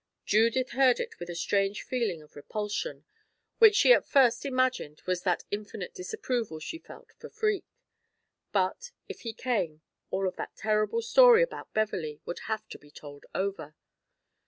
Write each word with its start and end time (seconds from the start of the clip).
Judith 0.25 0.71
heard 0.71 0.99
it 0.99 1.19
with 1.19 1.29
a 1.29 1.35
strange 1.35 1.83
feeling 1.83 2.23
of 2.23 2.35
repulsion, 2.35 3.05
which 3.59 3.75
she 3.75 3.93
at 3.93 4.07
first 4.09 4.45
imagined 4.47 4.99
was 5.05 5.21
that 5.21 5.43
infinite 5.51 5.93
disapproval 5.93 6.57
she 6.57 6.79
felt 6.79 7.11
for 7.19 7.29
Freke; 7.29 7.63
but, 8.51 8.89
if 9.07 9.19
he 9.19 9.31
came, 9.31 9.83
all 10.09 10.27
of 10.27 10.37
that 10.37 10.55
terrible 10.55 11.03
story 11.03 11.43
about 11.43 11.71
Beverley 11.75 12.19
would 12.25 12.39
have 12.49 12.67
to 12.69 12.79
be 12.79 12.89
told 12.89 13.27
over. 13.35 13.75